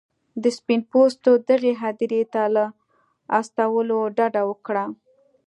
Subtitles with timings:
[0.43, 2.65] د سپین پوستو دغې هدیرې ته له
[3.37, 4.85] استولو ډډه وکړه.